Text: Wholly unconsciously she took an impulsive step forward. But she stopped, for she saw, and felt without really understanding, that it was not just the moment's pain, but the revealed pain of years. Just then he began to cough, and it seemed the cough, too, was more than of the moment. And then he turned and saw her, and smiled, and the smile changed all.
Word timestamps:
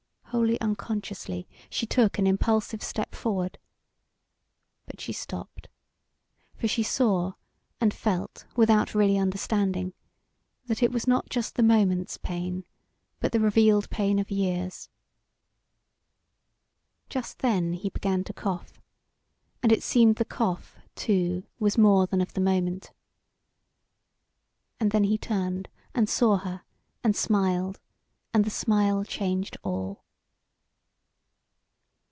Wholly 0.31 0.61
unconsciously 0.61 1.45
she 1.69 1.85
took 1.85 2.17
an 2.17 2.25
impulsive 2.25 2.81
step 2.81 3.13
forward. 3.13 3.57
But 4.85 5.01
she 5.01 5.11
stopped, 5.11 5.67
for 6.55 6.69
she 6.69 6.83
saw, 6.83 7.33
and 7.81 7.93
felt 7.93 8.45
without 8.55 8.95
really 8.95 9.17
understanding, 9.17 9.93
that 10.67 10.81
it 10.81 10.89
was 10.89 11.05
not 11.05 11.29
just 11.29 11.55
the 11.55 11.63
moment's 11.63 12.15
pain, 12.15 12.63
but 13.19 13.33
the 13.33 13.41
revealed 13.41 13.89
pain 13.89 14.19
of 14.19 14.31
years. 14.31 14.87
Just 17.09 17.39
then 17.39 17.73
he 17.73 17.89
began 17.89 18.23
to 18.23 18.31
cough, 18.33 18.79
and 19.61 19.69
it 19.69 19.83
seemed 19.83 20.15
the 20.15 20.23
cough, 20.23 20.77
too, 20.95 21.43
was 21.59 21.77
more 21.77 22.07
than 22.07 22.21
of 22.21 22.31
the 22.35 22.41
moment. 22.41 22.93
And 24.79 24.91
then 24.91 25.03
he 25.03 25.17
turned 25.17 25.67
and 25.93 26.07
saw 26.07 26.37
her, 26.37 26.63
and 27.03 27.17
smiled, 27.17 27.81
and 28.33 28.45
the 28.45 28.49
smile 28.49 29.03
changed 29.03 29.57
all. 29.61 30.05